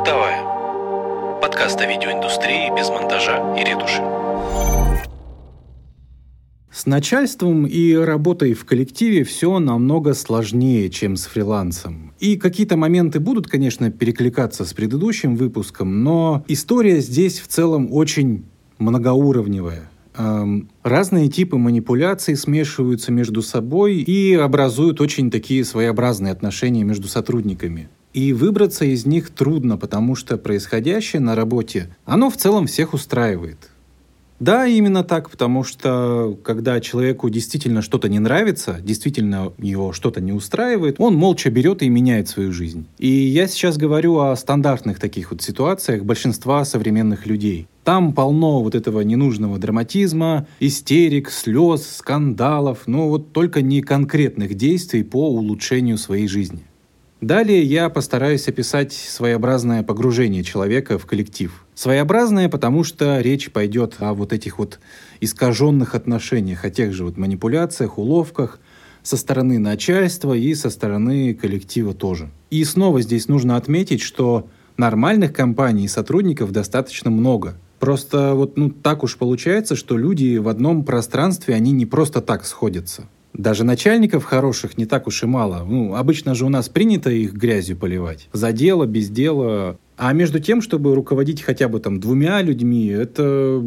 Бытовая. 0.00 1.40
Подкаст 1.42 1.78
о 1.78 1.86
видеоиндустрии 1.86 2.74
без 2.74 2.88
монтажа 2.88 3.54
и 3.54 3.64
ретуши. 3.64 4.00
С 6.72 6.86
начальством 6.86 7.66
и 7.66 7.92
работой 7.92 8.54
в 8.54 8.64
коллективе 8.64 9.24
все 9.24 9.58
намного 9.58 10.14
сложнее, 10.14 10.88
чем 10.88 11.16
с 11.16 11.26
фрилансом. 11.26 12.14
И 12.18 12.38
какие-то 12.38 12.78
моменты 12.78 13.20
будут, 13.20 13.46
конечно, 13.46 13.90
перекликаться 13.90 14.64
с 14.64 14.72
предыдущим 14.72 15.36
выпуском, 15.36 16.02
но 16.02 16.44
история 16.48 17.00
здесь 17.00 17.38
в 17.38 17.48
целом 17.48 17.92
очень 17.92 18.46
многоуровневая. 18.78 19.90
Эм, 20.16 20.70
разные 20.82 21.28
типы 21.28 21.58
манипуляций 21.58 22.36
смешиваются 22.36 23.12
между 23.12 23.42
собой 23.42 23.96
и 23.96 24.32
образуют 24.32 25.02
очень 25.02 25.30
такие 25.30 25.62
своеобразные 25.62 26.32
отношения 26.32 26.84
между 26.84 27.06
сотрудниками. 27.06 27.90
И 28.12 28.32
выбраться 28.32 28.84
из 28.84 29.06
них 29.06 29.30
трудно, 29.30 29.76
потому 29.76 30.16
что 30.16 30.36
происходящее 30.36 31.20
на 31.20 31.34
работе, 31.34 31.94
оно 32.04 32.30
в 32.30 32.36
целом 32.36 32.66
всех 32.66 32.92
устраивает. 32.92 33.70
Да, 34.40 34.66
именно 34.66 35.04
так, 35.04 35.30
потому 35.30 35.64
что 35.64 36.36
когда 36.42 36.80
человеку 36.80 37.28
действительно 37.28 37.82
что-то 37.82 38.08
не 38.08 38.18
нравится, 38.18 38.78
действительно 38.82 39.52
его 39.58 39.92
что-то 39.92 40.22
не 40.22 40.32
устраивает, 40.32 40.96
он 40.98 41.14
молча 41.14 41.50
берет 41.50 41.82
и 41.82 41.90
меняет 41.90 42.30
свою 42.30 42.50
жизнь. 42.50 42.86
И 42.98 43.06
я 43.06 43.46
сейчас 43.46 43.76
говорю 43.76 44.18
о 44.18 44.34
стандартных 44.34 44.98
таких 44.98 45.30
вот 45.30 45.42
ситуациях 45.42 46.04
большинства 46.04 46.64
современных 46.64 47.26
людей. 47.26 47.68
Там 47.84 48.14
полно 48.14 48.62
вот 48.62 48.74
этого 48.74 49.02
ненужного 49.02 49.58
драматизма, 49.58 50.46
истерик, 50.58 51.30
слез, 51.30 51.86
скандалов, 51.96 52.84
но 52.86 53.10
вот 53.10 53.32
только 53.32 53.60
не 53.60 53.82
конкретных 53.82 54.54
действий 54.54 55.02
по 55.02 55.30
улучшению 55.30 55.98
своей 55.98 56.28
жизни. 56.28 56.62
Далее 57.20 57.62
я 57.62 57.90
постараюсь 57.90 58.48
описать 58.48 58.94
своеобразное 58.94 59.82
погружение 59.82 60.42
человека 60.42 60.98
в 60.98 61.04
коллектив. 61.04 61.66
Своеобразное, 61.74 62.48
потому 62.48 62.82
что 62.82 63.20
речь 63.20 63.50
пойдет 63.50 63.96
о 63.98 64.14
вот 64.14 64.32
этих 64.32 64.58
вот 64.58 64.80
искаженных 65.20 65.94
отношениях, 65.94 66.64
о 66.64 66.70
тех 66.70 66.94
же 66.94 67.04
вот 67.04 67.18
манипуляциях, 67.18 67.98
уловках 67.98 68.58
со 69.02 69.18
стороны 69.18 69.58
начальства 69.58 70.32
и 70.32 70.54
со 70.54 70.70
стороны 70.70 71.34
коллектива 71.34 71.92
тоже. 71.92 72.30
И 72.50 72.64
снова 72.64 73.02
здесь 73.02 73.28
нужно 73.28 73.56
отметить, 73.56 74.00
что 74.00 74.48
нормальных 74.78 75.34
компаний 75.34 75.84
и 75.84 75.88
сотрудников 75.88 76.52
достаточно 76.52 77.10
много. 77.10 77.54
Просто 77.80 78.34
вот 78.34 78.56
ну 78.56 78.70
так 78.70 79.02
уж 79.02 79.18
получается, 79.18 79.76
что 79.76 79.98
люди 79.98 80.38
в 80.38 80.48
одном 80.48 80.84
пространстве, 80.84 81.54
они 81.54 81.72
не 81.72 81.84
просто 81.84 82.22
так 82.22 82.46
сходятся. 82.46 83.08
Даже 83.32 83.64
начальников 83.64 84.24
хороших 84.24 84.76
не 84.76 84.86
так 84.86 85.06
уж 85.06 85.22
и 85.22 85.26
мало. 85.26 85.64
Ну, 85.66 85.94
обычно 85.94 86.34
же 86.34 86.44
у 86.44 86.48
нас 86.48 86.68
принято 86.68 87.10
их 87.10 87.32
грязью 87.32 87.76
поливать. 87.76 88.28
За 88.32 88.52
дело, 88.52 88.86
без 88.86 89.08
дела. 89.08 89.78
А 89.96 90.12
между 90.12 90.40
тем, 90.40 90.62
чтобы 90.62 90.94
руководить 90.94 91.42
хотя 91.42 91.68
бы 91.68 91.78
там 91.78 92.00
двумя 92.00 92.42
людьми, 92.42 92.86
это 92.88 93.62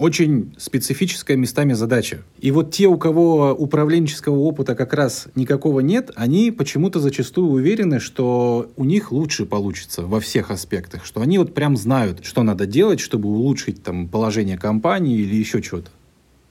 очень 0.00 0.54
специфическая 0.56 1.36
местами 1.36 1.74
задача. 1.74 2.22
И 2.38 2.50
вот 2.52 2.72
те, 2.72 2.86
у 2.86 2.96
кого 2.96 3.52
управленческого 3.52 4.38
опыта 4.38 4.74
как 4.74 4.94
раз 4.94 5.26
никакого 5.34 5.80
нет, 5.80 6.10
они 6.16 6.50
почему-то 6.50 7.00
зачастую 7.00 7.50
уверены, 7.50 8.00
что 8.00 8.70
у 8.78 8.84
них 8.84 9.12
лучше 9.12 9.44
получится 9.44 10.02
во 10.02 10.18
всех 10.20 10.50
аспектах, 10.50 11.04
что 11.04 11.20
они 11.20 11.36
вот 11.36 11.52
прям 11.52 11.76
знают, 11.76 12.24
что 12.24 12.42
надо 12.42 12.64
делать, 12.64 12.98
чтобы 12.98 13.28
улучшить 13.28 13.82
там 13.82 14.08
положение 14.08 14.56
компании 14.56 15.18
или 15.18 15.34
еще 15.34 15.62
что-то. 15.62 15.90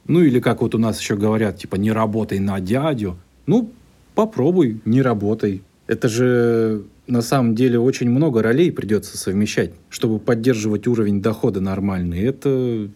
Ну 0.10 0.22
или 0.22 0.40
как 0.40 0.62
вот 0.62 0.74
у 0.74 0.80
нас 0.80 1.00
еще 1.00 1.16
говорят, 1.16 1.60
типа 1.60 1.76
не 1.76 1.92
работай 1.92 2.40
на 2.40 2.60
дядю. 2.60 3.16
Ну, 3.46 3.72
попробуй, 4.16 4.82
не 4.84 5.04
работай. 5.04 5.62
Это 5.86 6.10
же 6.10 6.84
на 7.06 7.22
самом 7.22 7.54
деле 7.54 7.80
очень 7.80 8.10
много 8.10 8.42
ролей 8.42 8.72
придется 8.72 9.20
совмещать, 9.20 9.72
чтобы 9.90 10.18
поддерживать 10.18 10.88
уровень 10.88 11.22
дохода 11.22 11.62
нормальный. 11.62 12.22
Это 12.22 12.90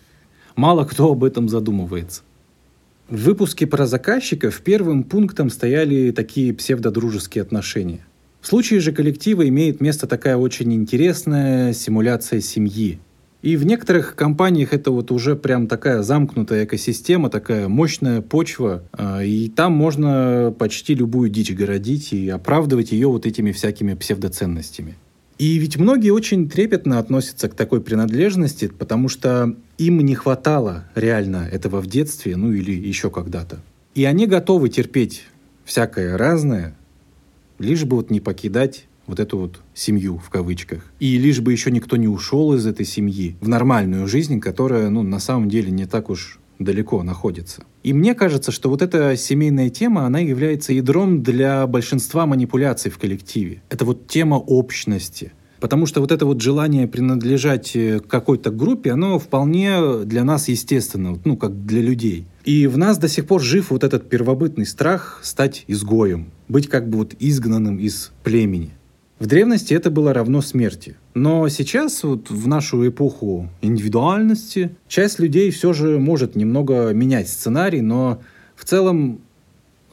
мало 0.56 0.86
кто 0.86 1.12
об 1.12 1.24
этом 1.24 1.50
задумывается. 1.50 2.24
В 3.10 3.26
выпуске 3.26 3.68
про 3.68 3.86
заказчиков 3.86 4.60
первым 4.62 5.04
пунктом 5.04 5.52
стояли 5.52 6.10
такие 6.10 6.52
псевдодружеские 6.52 7.44
отношения. 7.44 8.04
В 8.42 8.48
случае 8.48 8.80
же 8.80 8.92
коллектива 8.92 9.48
имеет 9.48 9.82
место 9.82 10.08
такая 10.08 10.36
очень 10.36 10.74
интересная 10.74 11.74
симуляция 11.74 12.42
семьи– 12.42 12.98
и 13.44 13.58
в 13.58 13.66
некоторых 13.66 14.16
компаниях 14.16 14.74
это 14.74 14.90
вот 14.90 15.12
уже 15.12 15.36
прям 15.36 15.68
такая 15.68 16.02
замкнутая 16.02 16.64
экосистема, 16.64 17.30
такая 17.30 17.68
мощная 17.68 18.22
почва, 18.22 18.84
а, 18.94 19.22
и 19.22 19.50
там 19.50 19.74
можно 19.74 20.56
почти 20.58 20.96
любую 20.96 21.30
дичь 21.30 21.52
городить 21.52 22.14
и 22.14 22.30
оправдывать 22.30 22.94
ее 22.94 23.10
вот 23.10 23.26
этими 23.26 23.52
всякими 23.52 23.96
псевдоценностями. 23.96 24.96
И 25.38 25.58
ведь 25.58 25.76
многие 25.76 26.12
очень 26.12 26.50
трепетно 26.50 27.00
относятся 27.00 27.50
к 27.50 27.54
такой 27.54 27.82
принадлежности, 27.82 28.70
потому 28.70 29.10
что 29.10 29.54
им 29.78 30.00
не 30.00 30.16
хватало 30.16 30.86
реально 30.96 31.50
этого 31.52 31.82
в 31.82 31.88
детстве, 31.88 32.38
ну 32.38 32.54
или 32.54 32.72
еще 32.72 33.10
когда-то. 33.10 33.60
И 33.94 34.06
они 34.06 34.26
готовы 34.26 34.70
терпеть 34.70 35.26
всякое 35.66 36.18
разное, 36.18 36.78
лишь 37.60 37.84
бы 37.84 37.98
вот 37.98 38.10
не 38.10 38.22
покидать 38.22 38.86
вот 39.08 39.20
эту 39.20 39.38
вот 39.38 39.62
семью 39.74 40.18
в 40.18 40.30
кавычках. 40.30 40.86
И 41.00 41.18
лишь 41.18 41.42
бы 41.42 41.52
еще 41.52 41.72
никто 41.72 41.98
не 41.98 42.08
ушел 42.08 42.54
из 42.54 42.66
этой 42.66 42.86
семьи 42.86 43.36
в 43.42 43.48
нормальную 43.48 44.08
жизнь, 44.08 44.40
которая, 44.40 44.90
ну, 44.90 45.04
на 45.04 45.20
самом 45.20 45.50
деле 45.50 45.72
не 45.72 45.86
так 45.86 46.10
уж 46.10 46.40
далеко 46.60 47.04
находится. 47.04 47.64
И 47.84 47.94
мне 47.94 48.16
кажется, 48.16 48.52
что 48.52 48.70
вот 48.70 48.82
эта 48.82 49.18
семейная 49.18 49.70
тема, 49.70 50.06
она 50.06 50.20
является 50.20 50.74
ядром 50.74 51.24
для 51.24 51.68
большинства 51.68 52.26
манипуляций 52.26 52.92
в 52.92 52.98
коллективе. 52.98 53.62
Это 53.70 53.86
вот 53.86 54.08
тема 54.08 54.36
общности. 54.36 55.34
Потому 55.60 55.86
что 55.86 56.02
вот 56.02 56.12
это 56.12 56.26
вот 56.26 56.42
желание 56.42 56.90
принадлежать 56.90 57.74
э, 57.76 58.02
какой-то 58.02 58.52
группе, 58.52 58.92
оно 58.92 59.18
вполне 59.18 60.04
для 60.04 60.26
нас 60.26 60.50
естественно, 60.50 61.18
ну, 61.24 61.38
как 61.38 61.66
для 61.66 61.82
людей. 61.82 62.26
И 62.44 62.68
в 62.68 62.78
нас 62.78 62.98
до 62.98 63.08
сих 63.08 63.26
пор 63.28 63.42
жив 63.42 63.72
вот 63.72 63.86
этот 63.86 64.10
первобытный 64.10 64.66
страх 64.66 65.22
стать 65.24 65.64
изгоем, 65.68 66.32
быть 66.50 66.68
как 66.68 66.90
бы 66.90 66.98
вот 66.98 67.16
изгнанным 67.18 67.78
из 67.78 68.12
племени. 68.24 68.72
В 69.24 69.26
древности 69.26 69.74
это 69.74 69.90
было 69.90 70.14
равно 70.14 70.42
смерти. 70.42 70.98
Но 71.14 71.48
сейчас, 71.48 72.04
вот 72.04 72.30
в 72.30 72.46
нашу 72.46 72.86
эпоху 72.86 73.50
индивидуальности, 73.62 74.76
часть 74.90 75.18
людей 75.18 75.50
все 75.50 75.72
же 75.72 75.98
может 75.98 76.36
немного 76.36 76.92
менять 76.92 77.30
сценарий, 77.30 77.80
но 77.80 78.22
в 78.54 78.66
целом 78.66 79.22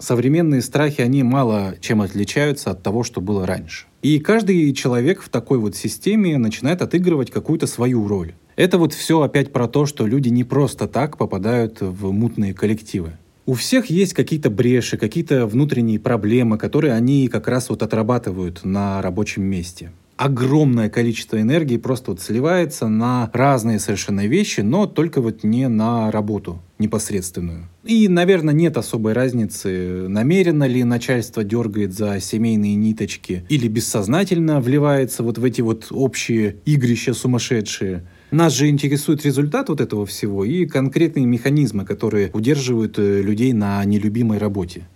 современные 0.01 0.63
страхи, 0.63 1.01
они 1.01 1.23
мало 1.23 1.77
чем 1.81 2.03
отличаются 2.03 2.73
от 2.73 2.83
того, 2.83 3.05
что 3.05 3.21
было 3.21 3.47
раньше. 3.47 3.87
И 4.03 4.19
каждый 4.19 4.73
человек 4.73 5.23
в 5.23 5.29
такой 5.29 5.61
вот 5.61 5.77
системе 5.77 6.37
начинает 6.37 6.83
отыгрывать 6.83 7.31
какую-то 7.31 7.69
свою 7.69 8.09
роль. 8.09 8.35
Это 8.57 8.79
вот 8.79 8.95
все 8.95 9.21
опять 9.21 9.53
про 9.53 9.69
то, 9.69 9.87
что 9.87 10.09
люди 10.09 10.29
не 10.29 10.43
просто 10.43 10.89
так 10.89 11.17
попадают 11.17 11.81
в 11.81 12.11
мутные 12.11 12.53
коллективы. 12.53 13.13
У 13.51 13.55
всех 13.55 13.87
есть 13.87 14.15
какие-то 14.15 14.49
бреши, 14.49 14.97
какие-то 14.97 15.45
внутренние 15.45 15.99
проблемы, 15.99 16.57
которые 16.57 16.93
они 16.93 17.27
как 17.27 17.49
раз 17.49 17.69
вот 17.69 17.83
отрабатывают 17.83 18.65
на 18.65 19.03
рабочем 19.03 19.43
месте. 19.43 19.91
Огромное 20.17 20.89
количество 20.89 21.41
энергии 21.41 21.77
просто 21.77 22.13
вот 22.13 22.21
сливается 22.21 22.87
на 22.87 23.29
разные 23.33 23.81
совершенно 23.81 24.25
вещи, 24.25 24.61
но 24.61 24.87
только 24.87 25.21
вот 25.21 25.43
не 25.43 25.67
на 25.67 26.13
работу 26.13 26.63
непосредственную. 26.79 27.69
И, 27.83 28.07
наверное, 28.07 28.55
нет 28.55 28.77
особой 28.77 29.15
разницы, 29.15 30.07
намеренно 30.07 30.69
ли 30.69 30.85
начальство 30.85 31.43
дергает 31.43 31.93
за 31.93 32.21
семейные 32.21 32.77
ниточки 32.77 33.45
или 33.49 33.67
бессознательно 33.67 34.61
вливается 34.61 35.25
вот 35.25 35.39
в 35.39 35.45
эти 35.45 35.61
вот 35.61 35.89
общие 35.91 36.59
игрища 36.67 37.15
сумасшедшие. 37.15 38.05
Нас 38.31 38.53
же 38.53 38.69
интересует 38.69 39.25
результат 39.25 39.69
вот 39.69 39.81
этого 39.81 40.07
всего 40.07 40.45
и 40.45 40.65
конкретные 40.65 41.27
механизмы, 41.27 41.85
которые 41.85 42.31
удерживают 42.33 42.99
э, 42.99 43.23
людей 43.23 43.53
на 43.53 43.85
нелюбимой 43.85 44.39
работе. 44.39 44.87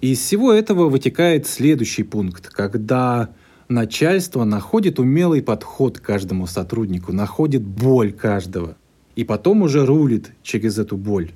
Из 0.00 0.18
всего 0.18 0.52
этого 0.52 0.88
вытекает 0.88 1.46
следующий 1.46 2.04
пункт, 2.04 2.48
когда 2.48 3.30
начальство 3.68 4.44
находит 4.44 4.98
умелый 4.98 5.42
подход 5.42 5.98
к 5.98 6.02
каждому 6.02 6.46
сотруднику, 6.46 7.12
находит 7.12 7.62
боль 7.62 8.12
каждого, 8.12 8.76
и 9.14 9.24
потом 9.24 9.62
уже 9.62 9.84
рулит 9.84 10.32
через 10.42 10.78
эту 10.78 10.96
боль 10.96 11.32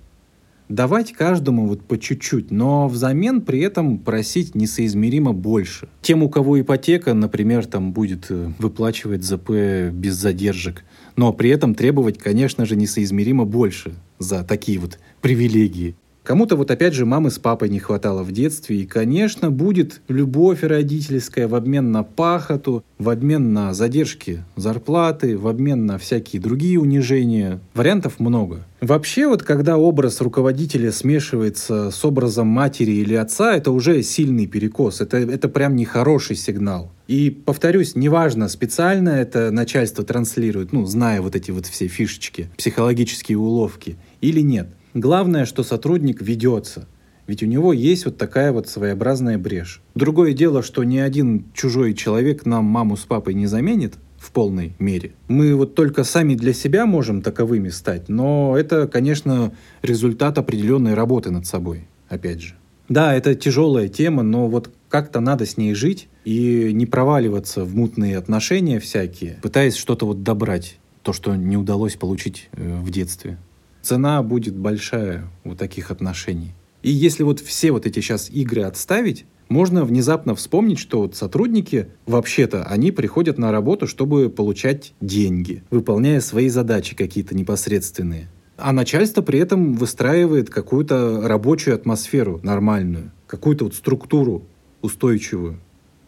давать 0.71 1.13
каждому 1.13 1.67
вот 1.67 1.83
по 1.83 1.99
чуть-чуть, 1.99 2.51
но 2.51 2.89
взамен 2.89 3.43
при 3.43 3.61
этом 3.61 3.99
просить 3.99 4.55
несоизмеримо 4.55 5.33
больше. 5.33 5.89
Тем, 6.01 6.23
у 6.23 6.31
кого 6.31 6.61
ипотека, 6.61 7.13
например, 7.13 7.67
там 7.67 7.93
будет 7.93 8.27
э, 8.31 8.53
выплачивать 8.59 9.25
ЗП 9.25 9.51
без 9.93 10.15
задержек, 10.15 10.85
но 11.17 11.33
при 11.33 11.51
этом 11.51 11.75
требовать, 11.75 12.19
конечно 12.19 12.65
же, 12.65 12.77
несоизмеримо 12.77 13.45
больше 13.45 13.93
за 14.19 14.45
такие 14.45 14.79
вот 14.79 14.99
привилегии. 15.21 15.97
Кому-то 16.23 16.57
вот 16.57 16.71
опять 16.71 16.95
же 16.95 17.07
мамы 17.07 17.31
с 17.31 17.39
папой 17.39 17.71
не 17.71 17.79
хватало 17.79 18.23
в 18.23 18.31
детстве, 18.31 18.83
и, 18.83 18.87
конечно, 18.87 19.51
будет 19.51 20.03
любовь 20.09 20.63
родительская 20.63 21.49
в 21.49 21.55
обмен 21.55 21.93
на 21.93 22.03
пахоту, 22.03 22.85
в 22.99 23.09
обмен 23.09 23.53
на 23.55 23.73
задержки 23.73 24.45
зарплаты, 24.55 25.39
в 25.39 25.49
обмен 25.49 25.87
на 25.87 25.99
всякие 25.99 26.43
другие 26.43 26.79
унижения. 26.79 27.61
Вариантов 27.75 28.21
много. 28.21 28.67
Вообще 28.81 29.27
вот 29.27 29.43
когда 29.43 29.79
образ 29.79 30.21
руководителя 30.21 30.93
смешивается 30.93 31.91
с 31.91 32.05
образом 32.05 32.47
матери 32.47 32.93
или 32.93 33.15
отца, 33.15 33.57
это 33.57 33.71
уже 33.71 34.03
сильный 34.03 34.47
перекос, 34.47 35.01
это, 35.01 35.17
это 35.17 35.49
прям 35.49 35.75
нехороший 35.75 36.37
сигнал. 36.37 36.91
И, 37.09 37.31
повторюсь, 37.31 37.97
неважно, 37.97 38.49
специально 38.49 39.11
это 39.11 39.51
начальство 39.51 40.05
транслирует, 40.05 40.73
ну, 40.73 40.87
зная 40.87 41.21
вот 41.21 41.35
эти 41.35 41.51
вот 41.51 41.67
все 41.67 41.89
фишечки, 41.89 42.49
психологические 42.57 43.37
уловки, 43.37 43.97
или 44.21 44.41
нет. 44.41 44.69
Главное, 44.95 45.45
что 45.45 45.63
сотрудник 45.63 46.21
ведется. 46.21 46.89
Ведь 47.27 47.43
у 47.43 47.47
него 47.47 47.73
есть 47.73 48.07
вот 48.07 48.17
такая 48.17 48.53
вот 48.53 48.69
своеобразная 48.69 49.39
брешь. 49.39 49.83
Другое 49.95 50.33
дело, 50.33 50.63
что 50.63 50.83
ни 50.83 50.99
один 50.99 51.45
чужой 51.55 51.95
человек 51.95 52.45
нам 52.45 52.65
маму 52.65 52.97
с 52.97 53.05
папой 53.05 53.35
не 53.35 53.47
заменит, 53.47 53.95
в 54.21 54.33
полной 54.33 54.75
мере. 54.79 55.13
Мы 55.29 55.55
вот 55.57 55.75
только 55.75 56.05
сами 56.05 56.35
для 56.35 56.53
себя 56.53 56.87
можем 56.87 57.23
таковыми 57.23 57.71
стать, 57.71 58.09
но 58.09 58.57
это, 58.57 58.87
конечно, 58.87 59.53
результат 59.83 60.39
определенной 60.39 60.95
работы 60.95 61.31
над 61.31 61.47
собой, 61.47 61.87
опять 62.09 62.43
же. 62.43 62.55
Да, 62.89 63.15
это 63.15 63.35
тяжелая 63.35 63.89
тема, 63.89 64.23
но 64.23 64.49
вот 64.49 64.71
как-то 64.89 65.21
надо 65.21 65.47
с 65.47 65.57
ней 65.57 65.75
жить 65.75 66.09
и 66.25 66.71
не 66.73 66.85
проваливаться 66.85 67.65
в 67.65 67.75
мутные 67.75 68.19
отношения 68.19 68.79
всякие, 68.79 69.39
пытаясь 69.43 69.77
что-то 69.77 70.05
вот 70.05 70.23
добрать, 70.23 70.79
то, 71.03 71.13
что 71.13 71.35
не 71.35 71.57
удалось 71.57 71.97
получить 71.97 72.51
э, 72.53 72.81
в 72.81 72.91
детстве. 72.91 73.39
Цена 73.83 74.23
будет 74.23 74.55
большая 74.57 75.25
у 75.45 75.55
таких 75.55 75.91
отношений. 75.91 76.53
И 76.83 76.91
если 76.91 77.23
вот 77.23 77.41
все 77.41 77.73
вот 77.73 77.87
эти 77.87 78.01
сейчас 78.01 78.31
игры 78.31 78.63
отставить, 78.63 79.27
можно 79.49 79.85
внезапно 79.85 80.35
вспомнить, 80.35 80.79
что 80.79 81.03
вот 81.03 81.17
сотрудники, 81.17 81.89
вообще-то, 82.07 82.65
они 82.65 82.93
приходят 82.93 83.37
на 83.37 83.51
работу, 83.51 83.87
чтобы 83.87 84.31
получать 84.31 84.95
деньги, 85.01 85.65
выполняя 85.71 86.21
свои 86.21 86.49
задачи 86.49 86.95
какие-то 86.95 87.35
непосредственные. 87.35 88.29
А 88.57 88.73
начальство 88.73 89.23
при 89.23 89.41
этом 89.41 89.75
выстраивает 89.75 90.51
какую-то 90.51 91.27
рабочую 91.27 91.75
атмосферу 91.75 92.41
нормальную, 92.43 93.11
какую-то 93.27 93.65
вот 93.65 93.75
структуру 93.75 94.45
устойчивую. 94.83 95.59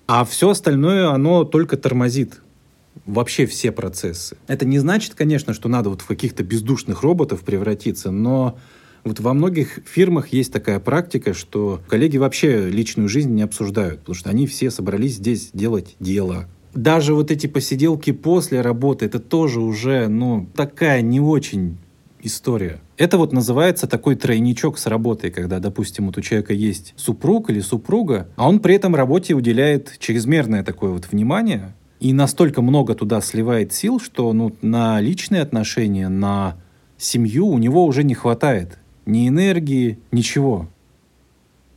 А 0.06 0.24
все 0.24 0.50
остальное, 0.50 1.08
оно 1.08 1.44
только 1.44 1.76
тормозит 1.76 2.41
вообще 3.06 3.46
все 3.46 3.72
процессы. 3.72 4.36
Это 4.46 4.64
не 4.64 4.78
значит, 4.78 5.14
конечно, 5.14 5.54
что 5.54 5.68
надо 5.68 5.90
вот 5.90 6.02
в 6.02 6.06
каких-то 6.06 6.42
бездушных 6.42 7.02
роботов 7.02 7.40
превратиться, 7.40 8.10
но 8.10 8.58
вот 9.04 9.18
во 9.20 9.34
многих 9.34 9.80
фирмах 9.84 10.28
есть 10.28 10.52
такая 10.52 10.78
практика, 10.78 11.34
что 11.34 11.80
коллеги 11.88 12.18
вообще 12.18 12.68
личную 12.68 13.08
жизнь 13.08 13.30
не 13.30 13.42
обсуждают, 13.42 14.00
потому 14.00 14.14
что 14.14 14.30
они 14.30 14.46
все 14.46 14.70
собрались 14.70 15.16
здесь 15.16 15.50
делать 15.52 15.96
дело. 15.98 16.48
Даже 16.74 17.14
вот 17.14 17.30
эти 17.30 17.46
посиделки 17.46 18.12
после 18.12 18.60
работы, 18.60 19.06
это 19.06 19.18
тоже 19.18 19.60
уже, 19.60 20.08
ну, 20.08 20.48
такая 20.54 21.02
не 21.02 21.20
очень 21.20 21.76
история. 22.22 22.80
Это 22.96 23.18
вот 23.18 23.32
называется 23.32 23.86
такой 23.88 24.14
тройничок 24.14 24.78
с 24.78 24.86
работой, 24.86 25.30
когда, 25.30 25.58
допустим, 25.58 26.06
вот 26.06 26.16
у 26.18 26.20
человека 26.20 26.54
есть 26.54 26.94
супруг 26.96 27.50
или 27.50 27.60
супруга, 27.60 28.28
а 28.36 28.48
он 28.48 28.60
при 28.60 28.76
этом 28.76 28.94
работе 28.94 29.34
уделяет 29.34 29.96
чрезмерное 29.98 30.62
такое 30.62 30.92
вот 30.92 31.08
внимание 31.10 31.74
и 32.02 32.12
настолько 32.12 32.62
много 32.62 32.96
туда 32.96 33.20
сливает 33.20 33.72
сил, 33.72 34.00
что 34.00 34.32
ну, 34.32 34.52
на 34.60 35.00
личные 35.00 35.40
отношения, 35.40 36.08
на 36.08 36.56
семью 36.98 37.46
у 37.46 37.58
него 37.58 37.86
уже 37.86 38.02
не 38.02 38.14
хватает 38.14 38.78
ни 39.06 39.28
энергии, 39.28 40.00
ничего. 40.10 40.68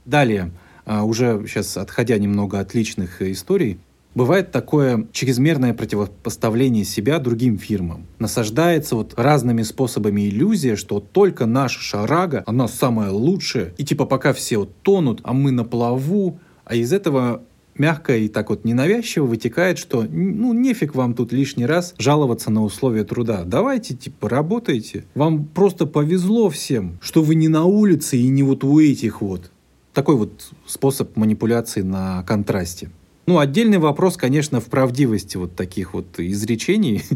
Далее, 0.04 0.51
а, 0.83 1.04
уже 1.04 1.45
сейчас 1.48 1.77
отходя 1.77 2.18
немного 2.18 2.60
от 2.60 2.74
личных 2.74 3.22
историй, 3.22 3.77
Бывает 4.16 4.54
такое 4.54 5.07
чрезмерное 5.12 5.74
противопоставление 5.74 6.86
себя 6.86 7.19
другим 7.19 7.57
фирмам. 7.57 8.06
Насаждается 8.18 8.95
вот 8.95 9.13
разными 9.18 9.62
способами 9.62 10.30
иллюзия, 10.30 10.77
что 10.77 11.01
только 11.01 11.45
наша 11.45 11.81
шарага, 11.81 12.42
она 12.48 12.69
самая 12.69 13.12
лучшая. 13.12 13.74
И 13.77 13.83
типа 13.83 14.06
пока 14.06 14.31
все 14.31 14.60
вот 14.60 14.74
тонут, 14.83 15.19
а 15.24 15.33
мы 15.33 15.51
на 15.51 15.66
плаву. 15.66 16.39
А 16.63 16.75
из 16.75 16.94
этого 16.94 17.44
мягко 17.77 18.18
и 18.18 18.27
так 18.27 18.50
вот 18.50 18.66
ненавязчиво 18.66 19.25
вытекает, 19.25 19.77
что 19.77 20.04
ну 20.04 20.54
нефиг 20.54 20.95
вам 20.95 21.13
тут 21.13 21.31
лишний 21.31 21.66
раз 21.66 21.94
жаловаться 21.98 22.51
на 22.51 22.63
условия 22.63 23.04
труда. 23.04 23.44
Давайте 23.45 23.95
типа 23.95 24.30
работайте. 24.30 25.06
Вам 25.16 25.45
просто 25.45 25.86
повезло 25.86 26.50
всем, 26.50 26.98
что 27.01 27.22
вы 27.22 27.36
не 27.36 27.48
на 27.48 27.66
улице 27.66 28.18
и 28.18 28.27
не 28.27 28.44
вот 28.44 28.63
у 28.63 28.80
этих 28.80 29.22
вот. 29.22 29.51
Такой 29.94 30.16
вот 30.16 30.50
способ 30.66 31.16
манипуляции 31.16 31.81
на 31.81 32.24
контрасте. 32.24 32.89
Ну, 33.27 33.39
отдельный 33.39 33.80
вопрос, 33.80 34.18
конечно, 34.18 34.60
в 34.60 34.66
правдивости 34.66 35.38
вот 35.38 35.56
таких 35.56 35.94
вот 35.94 36.19
изречений. 36.19 37.01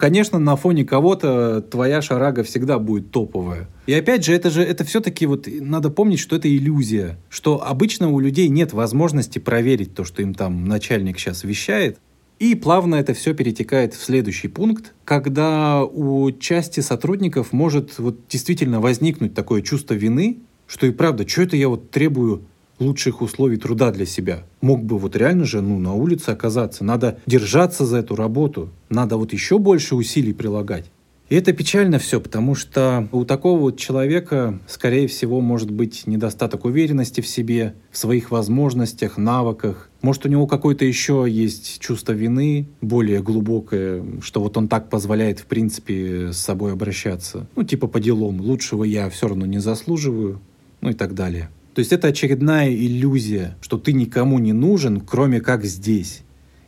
Конечно, 0.00 0.38
на 0.38 0.56
фоне 0.56 0.86
кого-то 0.86 1.60
твоя 1.60 2.00
шарага 2.00 2.42
всегда 2.42 2.78
будет 2.78 3.10
топовая. 3.10 3.68
И 3.84 3.92
опять 3.92 4.24
же, 4.24 4.32
это 4.32 4.48
же 4.48 4.62
это 4.62 4.82
все-таки 4.82 5.26
вот 5.26 5.46
надо 5.46 5.90
помнить, 5.90 6.20
что 6.20 6.36
это 6.36 6.48
иллюзия, 6.48 7.18
что 7.28 7.62
обычно 7.62 8.08
у 8.08 8.18
людей 8.18 8.48
нет 8.48 8.72
возможности 8.72 9.38
проверить 9.38 9.94
то, 9.94 10.04
что 10.04 10.22
им 10.22 10.32
там 10.32 10.64
начальник 10.64 11.18
сейчас 11.18 11.44
вещает. 11.44 11.98
И 12.38 12.54
плавно 12.54 12.94
это 12.94 13.12
все 13.12 13.34
перетекает 13.34 13.92
в 13.92 14.02
следующий 14.02 14.48
пункт, 14.48 14.94
когда 15.04 15.84
у 15.84 16.32
части 16.32 16.80
сотрудников 16.80 17.52
может 17.52 17.98
вот 17.98 18.20
действительно 18.26 18.80
возникнуть 18.80 19.34
такое 19.34 19.60
чувство 19.60 19.92
вины, 19.92 20.38
что 20.66 20.86
и 20.86 20.92
правда, 20.92 21.28
что 21.28 21.42
это 21.42 21.58
я 21.58 21.68
вот 21.68 21.90
требую 21.90 22.46
лучших 22.80 23.22
условий 23.22 23.56
труда 23.56 23.92
для 23.92 24.06
себя. 24.06 24.44
Мог 24.60 24.82
бы 24.82 24.98
вот 24.98 25.14
реально 25.14 25.44
же 25.44 25.60
ну, 25.60 25.78
на 25.78 25.94
улице 25.94 26.30
оказаться. 26.30 26.84
Надо 26.84 27.18
держаться 27.26 27.84
за 27.86 27.98
эту 27.98 28.16
работу. 28.16 28.70
Надо 28.88 29.16
вот 29.16 29.32
еще 29.32 29.58
больше 29.58 29.94
усилий 29.94 30.32
прилагать. 30.32 30.86
И 31.30 31.36
это 31.36 31.52
печально 31.52 32.00
все, 32.00 32.20
потому 32.20 32.56
что 32.56 33.08
у 33.12 33.24
такого 33.24 33.60
вот 33.60 33.78
человека, 33.78 34.58
скорее 34.66 35.06
всего, 35.06 35.40
может 35.40 35.70
быть 35.70 36.08
недостаток 36.08 36.64
уверенности 36.64 37.20
в 37.20 37.26
себе, 37.28 37.74
в 37.92 37.98
своих 37.98 38.32
возможностях, 38.32 39.16
навыках. 39.16 39.90
Может, 40.02 40.26
у 40.26 40.28
него 40.28 40.48
какое-то 40.48 40.84
еще 40.84 41.26
есть 41.28 41.78
чувство 41.78 42.12
вины, 42.12 42.66
более 42.80 43.22
глубокое, 43.22 44.04
что 44.22 44.40
вот 44.40 44.56
он 44.56 44.66
так 44.66 44.90
позволяет, 44.90 45.38
в 45.38 45.46
принципе, 45.46 46.32
с 46.32 46.36
собой 46.36 46.72
обращаться. 46.72 47.46
Ну, 47.54 47.62
типа 47.62 47.86
по 47.86 48.00
делам. 48.00 48.40
Лучшего 48.40 48.82
я 48.82 49.08
все 49.08 49.28
равно 49.28 49.46
не 49.46 49.60
заслуживаю. 49.60 50.40
Ну 50.80 50.90
и 50.90 50.94
так 50.94 51.14
далее. 51.14 51.48
То 51.80 51.82
есть 51.82 51.94
это 51.94 52.08
очередная 52.08 52.68
иллюзия, 52.68 53.56
что 53.62 53.78
ты 53.78 53.94
никому 53.94 54.38
не 54.38 54.52
нужен, 54.52 55.00
кроме 55.00 55.40
как 55.40 55.64
здесь. 55.64 56.20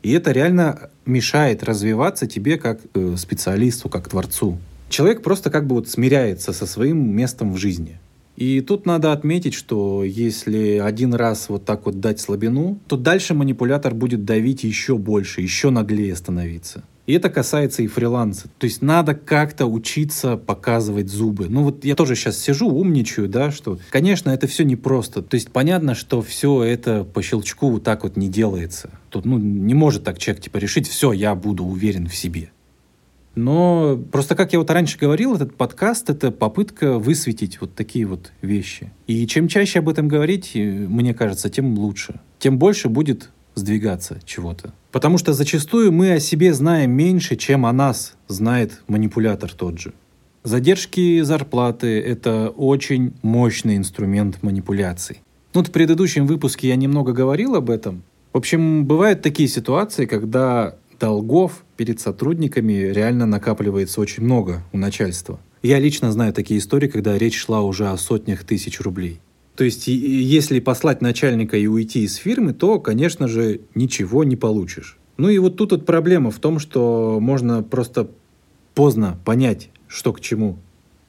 И 0.03 0.11
это 0.11 0.33
реально 0.33 0.89
мешает 1.05 1.63
развиваться 1.63 2.27
тебе 2.27 2.57
как 2.57 2.81
э, 2.95 3.17
специалисту, 3.19 3.91
как 3.91 4.09
творцу. 4.09 4.57
Человек 4.89 5.23
просто 5.23 5.51
как 5.51 5.67
бы 5.67 5.75
вот 5.75 5.87
смиряется 5.87 6.55
со 6.55 6.65
своим 6.65 7.15
местом 7.15 7.53
в 7.53 7.59
жизни. 7.59 7.99
И 8.39 8.63
тут 8.63 8.87
надо 8.87 9.13
отметить, 9.13 9.53
что 9.53 10.03
если 10.03 10.79
один 10.79 11.13
раз 11.13 11.51
вот 11.51 11.67
так 11.67 11.85
вот 11.85 12.01
дать 12.01 12.19
слабину, 12.19 12.79
то 12.89 12.97
дальше 12.97 13.35
манипулятор 13.35 13.95
будет 13.95 14.25
давить 14.25 14.65
еще 14.65 14.97
больше, 14.97 15.43
еще 15.43 15.69
наглее 15.69 16.17
становиться. 16.17 16.85
И 17.07 17.15
это 17.15 17.31
касается 17.31 17.83
и 17.83 17.89
фриланса. 17.89 18.49
То 18.59 18.67
есть 18.67 18.81
надо 18.81 19.15
как-то 19.15 19.67
учиться 19.67 20.37
показывать 20.37 21.09
зубы. 21.09 21.49
Ну 21.49 21.65
вот 21.65 21.85
я 21.85 21.97
тоже 21.97 22.15
сейчас 22.15 22.39
сижу, 22.39 22.69
умничаю, 22.69 23.29
да, 23.29 23.51
что, 23.51 23.79
конечно, 23.91 24.31
это 24.31 24.47
все 24.47 24.65
непросто. 24.65 25.21
То 25.21 25.35
есть 25.35 25.51
понятно, 25.51 25.95
что 25.95 26.23
все 26.23 26.63
это 26.63 27.03
по 27.05 27.21
щелчку 27.23 27.71
вот 27.71 27.83
так 27.83 28.05
вот 28.05 28.17
не 28.17 28.29
делается. 28.29 28.91
Тут, 29.11 29.25
ну, 29.25 29.39
не 29.39 29.75
может 29.75 30.05
так 30.05 30.19
человек, 30.19 30.45
типа, 30.45 30.59
решить, 30.59 30.89
все, 30.89 31.13
я 31.13 31.35
буду 31.35 31.65
уверен 31.65 32.07
в 32.07 32.15
себе. 32.15 32.51
Но 33.35 33.99
просто, 34.13 34.37
как 34.37 34.53
я 34.53 34.59
вот 34.59 34.71
раньше 34.71 34.99
говорил, 34.99 35.35
этот 35.35 35.57
подкаст— 35.57 36.11
это 36.11 36.31
попытка 36.31 36.99
высветить 36.99 37.61
вот 37.61 37.75
такие 37.75 38.07
вот 38.07 38.31
вещи. 38.43 38.93
И 39.07 39.27
чем 39.27 39.49
чаще 39.49 39.79
об 39.79 39.89
этом 39.89 40.07
говорить, 40.07 40.53
э, 40.55 40.61
мне 40.61 41.15
кажется, 41.15 41.49
тем 41.49 41.79
лучше. 41.79 42.21
Тем 42.39 42.59
больше 42.59 42.89
будет 42.89 43.31
сдвигаться 43.55 44.21
чего-то. 44.25 44.73
Потому 44.91 45.19
что 45.19 45.33
зачастую 45.33 45.93
мы 45.93 46.13
о 46.13 46.21
себе 46.21 46.53
знаем 46.55 46.93
меньше, 46.93 47.37
чем 47.37 47.67
о 47.67 47.73
нас 47.73 48.15
знает 48.29 48.83
манипулятор 48.89 49.53
тот 49.53 49.79
же. 49.79 49.93
Задержки 50.45 51.21
зарплаты– 51.23 52.01
это 52.01 52.49
очень 52.51 53.13
мощный 53.23 53.77
инструмент 53.77 54.43
манипуляций. 54.43 55.21
Ну, 55.55 55.61
вот 55.61 55.69
в 55.69 55.71
предыдущем 55.71 56.27
выпуске 56.27 56.69
я 56.69 56.77
немного 56.77 57.13
говорил 57.13 57.55
об 57.55 57.71
этом. 57.71 58.03
В 58.33 58.39
общем, 58.39 58.87
бывают 58.87 59.23
такие 59.23 59.49
ситуации, 59.49 60.07
когда 60.07 60.75
долгов 60.99 61.65
перед 61.77 62.01
сотрудниками 62.01 62.73
реально 62.73 63.27
накапливается 63.27 64.01
очень 64.01 64.25
много 64.25 64.63
у 64.73 64.79
начальства. 64.79 65.39
Я 65.63 65.79
лично 65.79 66.11
знаю 66.11 66.33
такие 66.33 66.59
истории, 66.59 66.89
когда 66.89 67.17
речь 67.17 67.39
шла 67.39 67.63
уже 67.63 67.89
о 67.89 67.97
сотнях 67.97 68.45
тысяч 68.45 68.81
рублей. 68.81 69.21
То 69.57 69.65
есть, 69.65 69.87
если 69.87 70.61
послать 70.61 71.03
начальника 71.03 71.57
и 71.57 71.67
уйти 71.67 72.05
из 72.05 72.17
фирмы, 72.17 72.55
то, 72.55 72.81
конечно 72.81 73.29
же, 73.29 73.61
ничего 73.75 74.25
не 74.25 74.37
получишь. 74.37 74.99
Ну 75.19 75.29
и 75.29 75.39
вот 75.39 75.57
тут 75.57 75.73
вот 75.73 75.85
проблема 75.85 76.31
в 76.31 76.39
том, 76.39 76.59
что 76.59 77.19
можно 77.21 77.63
просто 77.63 78.11
поздно 78.75 79.19
понять, 79.25 79.69
что 79.87 80.13
к 80.13 80.21
чему. 80.21 80.59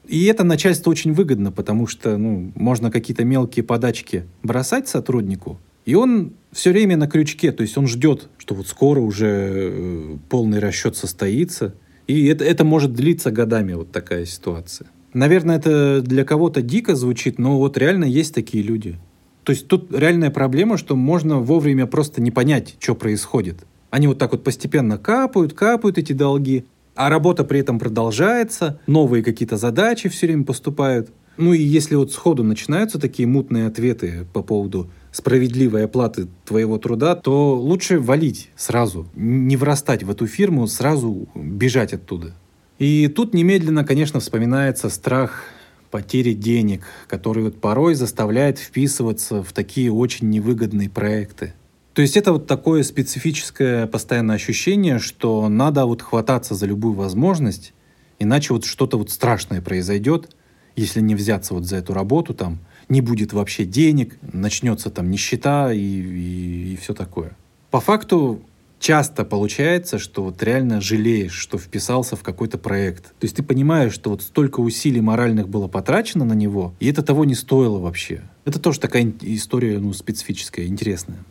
И 0.06 0.24
это 0.26 0.44
начальство 0.44 0.90
очень 0.90 1.14
выгодно, 1.14 1.50
потому 1.50 1.86
что 1.86 2.18
ну, 2.18 2.52
можно 2.54 2.90
какие-то 2.90 3.24
мелкие 3.24 3.64
подачки 3.64 4.24
бросать 4.42 4.86
сотруднику, 4.86 5.58
и 5.86 5.94
он 5.94 6.32
все 6.52 6.72
время 6.72 6.96
на 6.96 7.06
крючке, 7.06 7.52
то 7.52 7.62
есть 7.62 7.76
он 7.76 7.86
ждет, 7.86 8.28
что 8.38 8.54
вот 8.54 8.66
скоро 8.68 9.00
уже 9.00 9.26
э, 9.26 10.16
полный 10.28 10.58
расчет 10.58 10.96
состоится. 10.96 11.74
И 12.06 12.26
это, 12.26 12.44
это 12.44 12.64
может 12.64 12.92
длиться 12.92 13.30
годами, 13.30 13.72
вот 13.72 13.90
такая 13.90 14.24
ситуация. 14.26 14.88
Наверное, 15.14 15.56
это 15.56 16.02
для 16.02 16.24
кого-то 16.24 16.60
дико 16.60 16.96
звучит, 16.96 17.38
но 17.38 17.56
вот 17.58 17.78
реально 17.78 18.04
есть 18.04 18.34
такие 18.34 18.62
люди. 18.62 18.98
То 19.44 19.52
есть 19.52 19.68
тут 19.68 19.92
реальная 19.92 20.30
проблема, 20.30 20.76
что 20.76 20.96
можно 20.96 21.38
вовремя 21.38 21.86
просто 21.86 22.20
не 22.20 22.30
понять, 22.30 22.76
что 22.80 22.94
происходит. 22.94 23.64
Они 23.90 24.08
вот 24.08 24.18
так 24.18 24.32
вот 24.32 24.42
постепенно 24.42 24.98
капают, 24.98 25.52
капают 25.52 25.98
эти 25.98 26.12
долги, 26.12 26.64
а 26.96 27.08
работа 27.10 27.44
при 27.44 27.60
этом 27.60 27.78
продолжается, 27.78 28.80
новые 28.86 29.22
какие-то 29.22 29.56
задачи 29.56 30.08
все 30.08 30.26
время 30.26 30.44
поступают. 30.44 31.10
Ну 31.36 31.52
и 31.52 31.62
если 31.62 31.94
вот 31.94 32.12
сходу 32.12 32.42
начинаются 32.42 32.98
такие 33.00 33.28
мутные 33.28 33.66
ответы 33.66 34.26
по 34.32 34.42
поводу 34.42 34.90
справедливой 35.12 35.84
оплаты 35.84 36.28
твоего 36.44 36.78
труда, 36.78 37.14
то 37.14 37.54
лучше 37.54 38.00
валить 38.00 38.50
сразу, 38.56 39.06
не 39.14 39.56
врастать 39.56 40.02
в 40.02 40.10
эту 40.10 40.26
фирму, 40.26 40.66
сразу 40.66 41.28
бежать 41.34 41.92
оттуда. 41.92 42.34
И 42.78 43.08
тут 43.08 43.34
немедленно, 43.34 43.84
конечно, 43.84 44.20
вспоминается 44.20 44.90
страх 44.90 45.44
потери 45.90 46.32
денег, 46.32 46.86
который 47.06 47.44
вот 47.44 47.60
порой 47.60 47.94
заставляет 47.94 48.58
вписываться 48.58 49.44
в 49.44 49.52
такие 49.52 49.92
очень 49.92 50.28
невыгодные 50.28 50.90
проекты. 50.90 51.54
То 51.92 52.02
есть 52.02 52.16
это 52.16 52.32
вот 52.32 52.48
такое 52.48 52.82
специфическое 52.82 53.86
постоянное 53.86 54.34
ощущение, 54.34 54.98
что 54.98 55.48
надо 55.48 55.86
вот 55.86 56.02
хвататься 56.02 56.56
за 56.56 56.66
любую 56.66 56.94
возможность, 56.94 57.72
иначе 58.18 58.52
вот 58.52 58.64
что-то 58.64 58.98
вот 58.98 59.10
страшное 59.10 59.62
произойдет, 59.62 60.34
если 60.74 61.00
не 61.00 61.14
взяться 61.14 61.54
вот 61.54 61.66
за 61.66 61.76
эту 61.76 61.94
работу, 61.94 62.34
там 62.34 62.58
не 62.88 63.00
будет 63.00 63.32
вообще 63.32 63.64
денег, 63.64 64.18
начнется 64.32 64.90
там 64.90 65.08
нищета 65.08 65.72
и, 65.72 65.78
и, 65.78 66.72
и 66.72 66.76
все 66.76 66.94
такое. 66.94 67.36
По 67.70 67.78
факту 67.78 68.42
часто 68.84 69.24
получается, 69.24 69.98
что 69.98 70.22
вот 70.22 70.42
реально 70.42 70.82
жалеешь, 70.82 71.32
что 71.32 71.56
вписался 71.56 72.16
в 72.16 72.22
какой-то 72.22 72.58
проект. 72.58 73.04
То 73.18 73.24
есть 73.24 73.36
ты 73.36 73.42
понимаешь, 73.42 73.94
что 73.94 74.10
вот 74.10 74.20
столько 74.20 74.60
усилий 74.60 75.00
моральных 75.00 75.48
было 75.48 75.68
потрачено 75.68 76.26
на 76.26 76.34
него, 76.34 76.74
и 76.80 76.90
это 76.90 77.02
того 77.02 77.24
не 77.24 77.34
стоило 77.34 77.78
вообще. 77.78 78.24
Это 78.44 78.58
тоже 78.58 78.80
такая 78.80 79.10
история 79.22 79.78
ну, 79.78 79.94
специфическая, 79.94 80.66
интересная. 80.66 81.24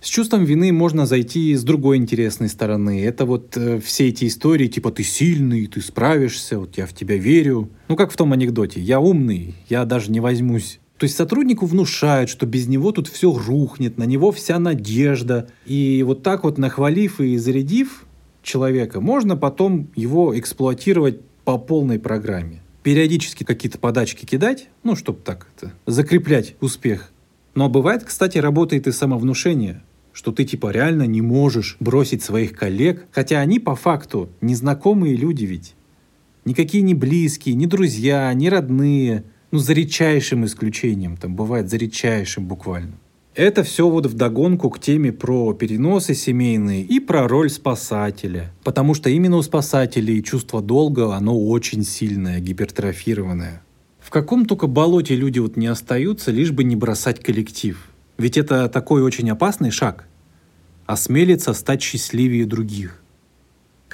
С 0.00 0.06
чувством 0.06 0.44
вины 0.44 0.70
можно 0.72 1.06
зайти 1.06 1.56
с 1.56 1.64
другой 1.64 1.96
интересной 1.96 2.48
стороны. 2.48 3.04
Это 3.04 3.26
вот 3.26 3.56
э, 3.56 3.80
все 3.80 4.10
эти 4.10 4.26
истории, 4.28 4.68
типа 4.68 4.92
ты 4.92 5.02
сильный, 5.02 5.66
ты 5.66 5.80
справишься, 5.80 6.60
вот 6.60 6.78
я 6.78 6.86
в 6.86 6.92
тебя 6.92 7.16
верю. 7.16 7.68
Ну 7.88 7.96
как 7.96 8.12
в 8.12 8.16
том 8.16 8.32
анекдоте, 8.32 8.80
я 8.80 9.00
умный, 9.00 9.56
я 9.68 9.84
даже 9.84 10.12
не 10.12 10.20
возьмусь. 10.20 10.78
То 11.04 11.06
есть 11.06 11.18
сотруднику 11.18 11.66
внушают, 11.66 12.30
что 12.30 12.46
без 12.46 12.66
него 12.66 12.90
тут 12.90 13.08
все 13.08 13.30
рухнет, 13.30 13.98
на 13.98 14.04
него 14.04 14.32
вся 14.32 14.58
надежда. 14.58 15.50
И 15.66 16.02
вот 16.02 16.22
так 16.22 16.44
вот 16.44 16.56
нахвалив 16.56 17.20
и 17.20 17.36
зарядив 17.36 18.06
человека, 18.42 19.02
можно 19.02 19.36
потом 19.36 19.90
его 19.94 20.34
эксплуатировать 20.38 21.20
по 21.44 21.58
полной 21.58 21.98
программе. 21.98 22.62
Периодически 22.82 23.44
какие-то 23.44 23.76
подачки 23.76 24.24
кидать, 24.24 24.70
ну, 24.82 24.96
чтобы 24.96 25.18
так 25.22 25.46
это, 25.54 25.74
закреплять 25.84 26.56
успех. 26.62 27.12
Но 27.54 27.68
бывает, 27.68 28.02
кстати, 28.02 28.38
работает 28.38 28.86
и 28.86 28.92
самовнушение 28.92 29.82
что 30.14 30.32
ты 30.32 30.44
типа 30.44 30.70
реально 30.70 31.02
не 31.06 31.20
можешь 31.20 31.76
бросить 31.80 32.22
своих 32.22 32.56
коллег, 32.56 33.08
хотя 33.10 33.40
они 33.40 33.58
по 33.58 33.76
факту 33.76 34.30
незнакомые 34.40 35.16
люди 35.16 35.44
ведь. 35.44 35.74
Никакие 36.46 36.82
не 36.82 36.94
близкие, 36.94 37.56
не 37.56 37.66
друзья, 37.66 38.32
не 38.32 38.48
родные, 38.48 39.24
ну 39.54 39.58
за 39.58 39.72
редчайшим 39.72 40.44
исключением, 40.44 41.16
там 41.16 41.34
бывает 41.34 41.70
за 41.70 41.78
редчайшим 41.78 42.46
буквально. 42.46 42.92
Это 43.34 43.64
все 43.64 43.88
вот 43.88 44.06
вдогонку 44.06 44.68
к 44.68 44.78
теме 44.78 45.12
про 45.12 45.54
переносы 45.54 46.14
семейные 46.14 46.82
и 46.82 47.00
про 47.00 47.26
роль 47.26 47.48
спасателя. 47.48 48.52
Потому 48.62 48.94
что 48.94 49.08
именно 49.08 49.36
у 49.38 49.42
спасателей 49.42 50.22
чувство 50.22 50.60
долга, 50.60 51.16
оно 51.16 51.36
очень 51.48 51.84
сильное, 51.84 52.38
гипертрофированное. 52.40 53.62
В 53.98 54.10
каком 54.10 54.44
только 54.44 54.66
болоте 54.66 55.16
люди 55.16 55.38
вот 55.38 55.56
не 55.56 55.66
остаются, 55.66 56.30
лишь 56.30 56.52
бы 56.52 56.62
не 56.62 56.76
бросать 56.76 57.22
коллектив– 57.22 57.88
ведь 58.16 58.36
это 58.36 58.68
такой 58.68 59.02
очень 59.02 59.30
опасный 59.30 59.70
шаг. 59.70 60.06
Осмелиться 60.86 61.52
стать 61.52 61.82
счастливее 61.82 62.46
других. 62.46 63.02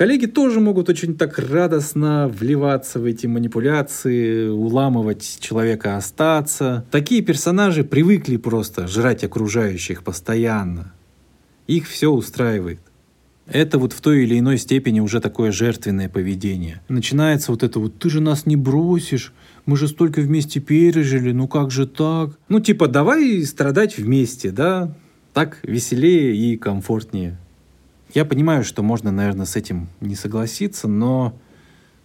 Коллеги 0.01 0.25
тоже 0.25 0.61
могут 0.61 0.89
очень 0.89 1.15
так 1.15 1.39
радостно 1.39 2.27
вливаться 2.27 2.99
в 3.01 3.05
эти 3.05 3.27
манипуляции, 3.27 4.49
уламывать 4.49 5.37
человека 5.43 5.99
остаться. 5.99 6.87
Такие 6.91 7.21
персонажи 7.21 7.85
привыкли 7.85 8.39
просто 8.39 8.89
жрать 8.89 9.25
окружающих 9.25 10.03
постоянно. 10.03 10.95
Их 11.67 11.87
все 11.87 12.09
устраивает. 12.11 12.81
Это 13.47 13.79
вот 13.79 13.93
в 13.93 14.01
той 14.01 14.25
или 14.25 14.39
иной 14.39 14.57
степени 14.57 15.01
уже 15.01 15.21
такое 15.21 15.53
жертвенное 15.53 16.09
поведение. 16.09 16.81
Начинается 16.89 17.53
вот 17.53 17.63
это 17.63 17.79
вот 17.79 17.99
«ты 17.99 18.09
же 18.09 18.23
нас 18.23 18.47
не 18.47 18.57
бросишь», 18.57 19.35
мы 19.67 19.77
же 19.77 19.87
столько 19.87 20.23
вместе 20.23 20.61
пережили, 20.61 21.33
ну 21.33 21.47
как 21.47 21.71
же 21.71 21.87
так? 21.87 22.39
Ну 22.49 22.61
типа 22.61 22.89
давай 22.89 23.45
страдать 23.45 23.99
вместе, 23.99 24.51
да? 24.51 24.97
Так 25.35 25.59
веселее 25.63 26.35
и 26.35 26.57
комфортнее. 26.57 27.37
Я 28.13 28.25
понимаю, 28.25 28.65
что 28.65 28.83
можно, 28.83 29.13
наверное, 29.13 29.47
с 29.47 29.57
этим 29.57 29.89
не 30.01 30.15
согласиться, 30.15 30.89
но 30.89 31.39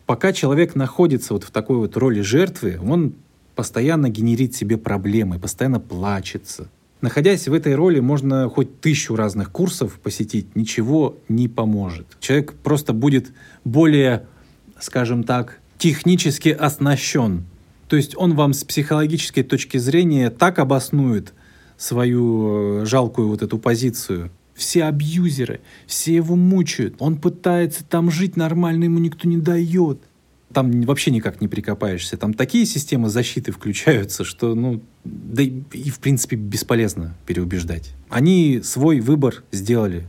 пока 0.06 0.34
человек 0.34 0.76
находится 0.76 1.34
вот 1.34 1.44
в 1.44 1.52
такой 1.52 1.78
вот 1.78 1.98
роли 1.98 2.22
жертвы, 2.22 2.80
он 2.82 3.16
постоянно 3.56 4.10
генерит 4.10 4.56
себе 4.56 4.78
проблемы, 4.78 5.40
постоянно 5.40 5.80
плачется. 5.80 6.70
Находясь 7.02 7.48
в 7.48 7.54
этой 7.54 7.76
роли, 7.76 8.00
можно 8.00 8.50
хоть 8.50 8.82
тысячу 8.82 9.16
разных 9.16 9.52
курсов 9.52 10.00
посетить, 10.02 10.56
ничего 10.56 11.18
не 11.28 11.48
поможет. 11.48 12.18
Человек 12.20 12.54
просто 12.54 12.94
будет 12.94 13.32
более, 13.64 14.28
скажем 14.80 15.24
так, 15.24 15.60
технически 15.78 16.50
оснащен. 16.50 17.46
То 17.88 17.96
есть 17.96 18.16
он 18.18 18.36
вам 18.36 18.54
с 18.54 18.64
психологической 18.64 19.44
точки 19.44 19.78
зрения 19.78 20.30
так 20.30 20.60
обоснует 20.60 21.34
свою 21.78 22.82
э, 22.82 22.86
жалкую 22.86 23.28
вот 23.28 23.42
эту 23.42 23.58
позицию. 23.58 24.32
Все 24.56 24.86
абьюзеры, 24.86 25.60
все 25.86 26.16
его 26.16 26.36
мучают. 26.36 26.96
Он 27.00 27.18
пытается 27.18 27.84
там 27.84 28.10
жить 28.10 28.38
нормально, 28.38 28.86
ему 28.86 29.00
никто 29.00 29.28
не 29.28 29.38
дает. 29.38 30.00
Там 30.54 30.82
вообще 30.84 31.12
никак 31.12 31.42
не 31.42 31.50
прикопаешься. 31.50 32.16
Там 32.16 32.34
такие 32.34 32.66
системы 32.66 33.10
защиты 33.10 33.52
включаются, 33.52 34.24
что, 34.24 34.56
ну, 34.56 34.82
да 35.04 35.44
и, 35.44 35.62
и 35.74 35.90
в 35.90 36.00
принципе 36.00 36.38
бесполезно 36.38 37.16
переубеждать. 37.26 37.94
Они 38.10 38.62
свой 38.64 39.02
выбор 39.02 39.44
сделали 39.52 40.08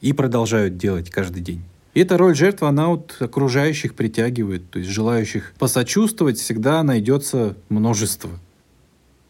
и 0.00 0.12
продолжают 0.12 0.76
делать 0.76 1.10
каждый 1.10 1.42
день. 1.42 1.62
И 1.94 2.00
эта 2.00 2.16
роль 2.16 2.34
жертвы, 2.34 2.68
она 2.68 2.88
вот 2.88 3.16
окружающих 3.18 3.94
притягивает, 3.94 4.70
то 4.70 4.78
есть 4.78 4.90
желающих 4.90 5.52
посочувствовать 5.58 6.38
всегда 6.38 6.82
найдется 6.82 7.56
множество. 7.68 8.30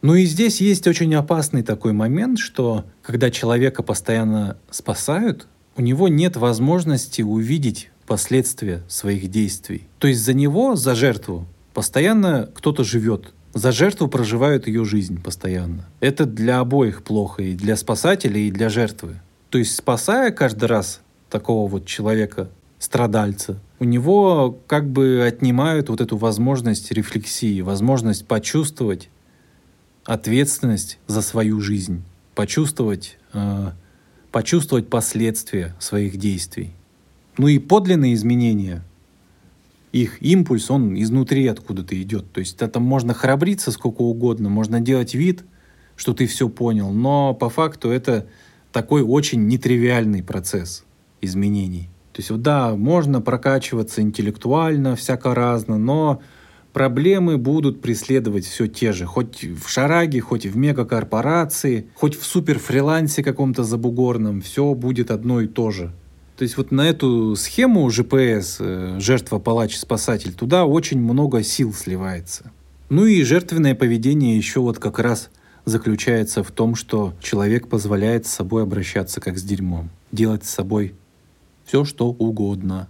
Ну 0.03 0.17
и 0.17 0.25
здесь 0.25 0.61
есть 0.61 0.89
очень 0.89 1.15
опасный 1.15 1.63
такой 1.63 1.93
момент, 1.93 2.41
что 2.41 2.85
когда 3.03 3.31
человека 3.31 3.85
постоянно 3.85 4.57
спасают, 4.69 5.47
у 5.77 5.83
него 5.83 6.09
нет 6.09 6.37
возможности 6.37 7.23
увидеть 7.23 7.91
последствия 8.07 8.83
своих 8.89 9.31
действий. 9.31 9.87
То 10.01 10.09
есть 10.09 10.25
за 10.25 10.35
него, 10.35 10.75
за 10.75 10.97
жертву, 10.97 11.47
постоянно 11.73 12.51
кто-то 12.53 12.83
живет. 12.83 13.33
За 13.55 13.71
жертву 13.71 14.09
проживают 14.09 14.67
ее 14.67 14.85
жизнь 14.85 15.23
постоянно. 15.23 15.87
Это 16.01 16.25
для 16.25 16.59
обоих 16.59 17.05
плохо, 17.05 17.43
и 17.43 17.55
для 17.55 17.77
спасателя, 17.77 18.41
и 18.41 18.51
для 18.51 18.71
жертвы. 18.71 19.21
То 19.51 19.59
есть 19.59 19.77
спасая 19.77 20.33
каждый 20.33 20.65
раз 20.65 21.01
такого 21.31 21.69
вот 21.69 21.87
человека, 21.87 22.51
страдальца, 22.79 23.61
у 23.79 23.85
него 23.85 24.59
как 24.67 24.91
бы 24.91 25.25
отнимают 25.25 25.89
вот 25.89 26.01
эту 26.01 26.17
возможность 26.17 26.91
рефлексии, 26.91 27.61
возможность 27.61 28.27
почувствовать 28.27 29.09
ответственность 30.05 30.99
за 31.07 31.23
свою 31.23 31.61
жизнь, 31.61 32.03
почувствовать, 32.35 33.19
э, 33.33 33.71
почувствовать 34.31 34.89
последствия 34.89 35.75
своих 35.79 36.17
действий. 36.17 36.73
Ну 37.39 37.49
и 37.49 37.59
подлинные 37.59 38.15
изменения, 38.15 38.85
их 39.93 40.23
импульс, 40.23 40.71
он 40.71 41.01
изнутри 41.01 41.47
откуда-то 41.47 42.01
идет. 42.01 42.33
То 42.33 42.41
есть 42.41 42.61
это 42.63 42.81
можно 42.81 43.15
храбриться 43.15 43.71
сколько 43.71 44.03
угодно, 44.03 44.49
можно 44.49 44.81
делать 44.81 45.15
вид, 45.15 45.45
что 45.97 46.15
ты 46.15 46.27
все 46.27 46.49
понял, 46.49 46.91
но 46.91 47.35
по 47.35 47.49
факту 47.49 47.91
это 47.91 48.27
такой 48.73 49.03
очень 49.03 49.47
нетривиальный 49.47 50.23
процесс 50.23 50.85
изменений. 51.21 51.89
То 52.13 52.21
есть, 52.21 52.43
да, 52.43 52.75
можно 52.75 53.21
прокачиваться 53.21 54.03
интеллектуально, 54.03 54.97
всяко 54.97 55.35
разно, 55.35 55.79
но 55.79 56.21
проблемы 56.73 57.39
будут 57.39 57.81
преследовать 57.81 58.47
все 58.47 58.67
те 58.67 58.93
же. 58.93 59.07
Хоть 59.07 59.45
в 59.45 59.69
шараге, 59.69 60.21
хоть 60.21 60.47
в 60.47 60.57
мегакорпорации, 60.57 61.87
хоть 61.95 62.19
в 62.19 62.25
суперфрилансе 62.25 63.23
каком-то 63.23 63.65
забугорном, 63.65 64.41
все 64.41 64.75
будет 64.75 65.11
одно 65.11 65.41
и 65.41 65.47
то 65.47 65.71
же. 65.71 65.93
То 66.37 66.45
есть 66.45 66.57
вот 66.57 66.73
на 66.73 66.89
эту 66.89 67.37
схему 67.37 67.89
ЖПС, 67.91 68.57
э, 68.59 68.97
жертва, 68.99 69.39
палач, 69.39 69.77
спасатель, 69.77 70.33
туда 70.33 70.65
очень 70.65 71.01
много 71.01 71.43
сил 71.43 71.73
сливается. 71.73 72.51
Ну 72.89 73.07
и 73.07 73.23
жертвенное 73.23 73.75
поведение 73.75 74.37
еще 74.37 74.61
вот 74.61 74.79
как 74.79 74.99
раз 74.99 75.31
заключается 75.65 76.43
в 76.43 76.51
том, 76.51 76.75
что 76.75 77.15
человек 77.21 77.69
позволяет 77.69 78.27
с 78.27 78.31
собой 78.31 78.65
обращаться 78.65 79.21
как 79.21 79.39
с 79.39 79.43
дерьмом, 79.43 79.91
делать 80.11 80.45
с 80.45 80.51
собой 80.51 80.95
все 81.65 81.85
что 81.85 82.09
угодно. 82.09 82.89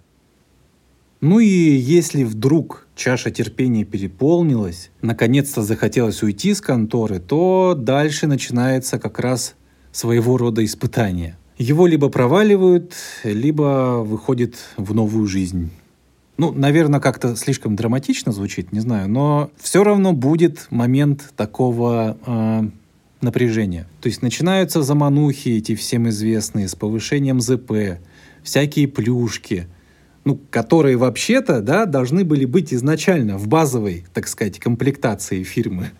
Ну 1.20 1.38
и 1.38 1.46
если 1.46 2.24
вдруг 2.24 2.86
чаша 3.02 3.32
терпения 3.32 3.84
переполнилась, 3.84 4.92
наконец-то 5.00 5.62
захотелось 5.62 6.22
уйти 6.22 6.54
с 6.54 6.60
конторы, 6.60 7.18
то 7.18 7.74
дальше 7.76 8.28
начинается 8.28 9.00
как 9.00 9.18
раз 9.18 9.56
своего 9.90 10.36
рода 10.36 10.64
испытание. 10.64 11.36
его 11.58 11.88
либо 11.88 12.08
проваливают, 12.10 12.94
либо 13.24 14.02
выходит 14.04 14.54
в 14.76 14.94
новую 14.94 15.26
жизнь. 15.26 15.70
Ну, 16.38 16.52
наверное, 16.52 17.00
как-то 17.00 17.34
слишком 17.34 17.74
драматично 17.74 18.30
звучит, 18.30 18.72
не 18.72 18.78
знаю, 18.78 19.08
но 19.08 19.50
все 19.58 19.82
равно 19.82 20.12
будет 20.12 20.68
момент 20.70 21.32
такого 21.36 22.16
э, 22.24 22.62
напряжения. 23.20 23.88
То 24.00 24.08
есть 24.08 24.22
начинаются 24.22 24.82
заманухи 24.82 25.48
эти 25.48 25.74
всем 25.74 26.08
известные 26.08 26.68
с 26.68 26.76
повышением 26.76 27.40
ЗП, 27.40 27.98
всякие 28.44 28.86
плюшки, 28.86 29.66
ну, 30.24 30.40
которые 30.50 30.96
вообще-то, 30.96 31.60
да, 31.60 31.86
должны 31.86 32.24
были 32.24 32.44
быть 32.44 32.72
изначально 32.72 33.38
в 33.38 33.48
базовой, 33.48 34.04
так 34.12 34.28
сказать, 34.28 34.58
комплектации 34.58 35.42
фирмы. 35.42 35.90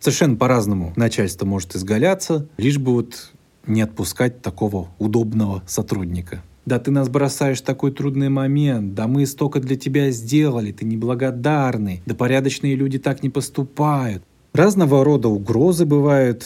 Совершенно 0.00 0.36
по-разному 0.36 0.92
начальство 0.96 1.46
может 1.46 1.74
изгаляться, 1.76 2.46
лишь 2.58 2.78
бы 2.78 2.92
вот 2.92 3.32
не 3.66 3.80
отпускать 3.80 4.42
такого 4.42 4.88
удобного 4.98 5.62
сотрудника. 5.66 6.42
Да 6.66 6.78
ты 6.78 6.90
нас 6.90 7.08
бросаешь 7.08 7.60
в 7.60 7.64
такой 7.64 7.92
трудный 7.92 8.30
момент, 8.30 8.94
да 8.94 9.06
мы 9.06 9.26
столько 9.26 9.60
для 9.60 9.76
тебя 9.76 10.10
сделали, 10.10 10.72
ты 10.72 10.84
неблагодарный, 10.84 12.02
да 12.06 12.14
порядочные 12.14 12.74
люди 12.74 12.98
так 12.98 13.22
не 13.22 13.28
поступают. 13.28 14.22
Разного 14.54 15.04
рода 15.04 15.28
угрозы 15.28 15.84
бывают, 15.84 16.44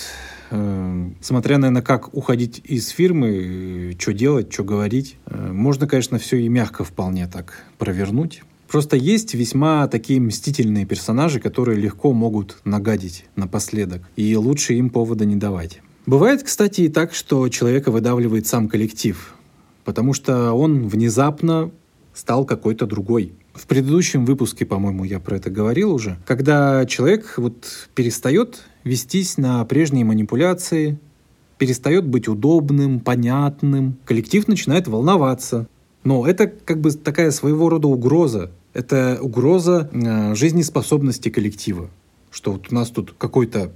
смотря, 1.20 1.58
наверное, 1.58 1.82
как 1.82 2.14
уходить 2.14 2.60
из 2.64 2.88
фирмы, 2.88 3.96
что 3.98 4.12
делать, 4.12 4.52
что 4.52 4.64
говорить. 4.64 5.16
Э, 5.26 5.52
можно, 5.52 5.86
конечно, 5.86 6.18
все 6.18 6.38
и 6.38 6.48
мягко 6.48 6.84
вполне 6.84 7.26
так 7.26 7.64
провернуть. 7.78 8.42
Просто 8.68 8.96
есть 8.96 9.34
весьма 9.34 9.88
такие 9.88 10.20
мстительные 10.20 10.84
персонажи, 10.84 11.40
которые 11.40 11.80
легко 11.80 12.12
могут 12.12 12.58
нагадить 12.64 13.24
напоследок, 13.34 14.02
и 14.16 14.36
лучше 14.36 14.74
им 14.74 14.90
повода 14.90 15.24
не 15.24 15.36
давать. 15.36 15.80
Бывает, 16.04 16.42
кстати, 16.42 16.82
и 16.82 16.88
так, 16.88 17.14
что 17.14 17.48
человека 17.48 17.90
выдавливает 17.90 18.46
сам 18.46 18.68
коллектив, 18.68 19.34
потому 19.84 20.12
что 20.12 20.52
он 20.52 20.86
внезапно 20.86 21.70
стал 22.14 22.44
какой-то 22.44 22.86
другой. 22.86 23.32
В 23.54 23.66
предыдущем 23.66 24.24
выпуске, 24.24 24.66
по-моему, 24.66 25.04
я 25.04 25.18
про 25.18 25.36
это 25.36 25.50
говорил 25.50 25.92
уже, 25.92 26.18
когда 26.26 26.84
человек 26.86 27.34
вот 27.38 27.88
перестает 27.94 28.64
вестись 28.88 29.36
на 29.36 29.64
прежние 29.64 30.04
манипуляции, 30.04 30.98
перестает 31.58 32.06
быть 32.06 32.28
удобным, 32.28 33.00
понятным, 33.00 33.96
коллектив 34.04 34.48
начинает 34.48 34.88
волноваться. 34.88 35.68
Но 36.04 36.26
это 36.26 36.46
как 36.46 36.80
бы 36.80 36.90
такая 36.92 37.30
своего 37.30 37.68
рода 37.68 37.88
угроза. 37.88 38.50
Это 38.72 39.18
угроза 39.20 39.90
э, 39.92 40.34
жизнеспособности 40.34 41.28
коллектива. 41.28 41.90
Что 42.30 42.52
вот 42.52 42.70
у 42.70 42.74
нас 42.74 42.90
тут 42.90 43.14
какой-то 43.18 43.72